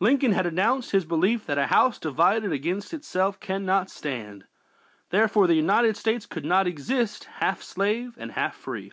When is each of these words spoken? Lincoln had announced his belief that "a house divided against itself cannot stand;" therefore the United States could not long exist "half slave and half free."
Lincoln 0.00 0.32
had 0.32 0.44
announced 0.44 0.90
his 0.90 1.04
belief 1.04 1.46
that 1.46 1.56
"a 1.56 1.68
house 1.68 1.96
divided 2.00 2.50
against 2.50 2.92
itself 2.92 3.38
cannot 3.38 3.90
stand;" 3.90 4.44
therefore 5.10 5.46
the 5.46 5.54
United 5.54 5.96
States 5.96 6.26
could 6.26 6.44
not 6.44 6.66
long 6.66 6.72
exist 6.72 7.24
"half 7.36 7.62
slave 7.62 8.14
and 8.18 8.32
half 8.32 8.56
free." 8.56 8.92